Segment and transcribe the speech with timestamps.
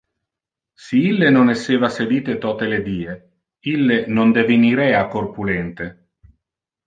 [0.83, 3.13] Si ille non esseva sedite tote le die,
[3.73, 5.91] ille non devenirea corpulente.